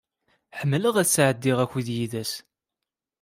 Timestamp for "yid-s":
1.95-2.33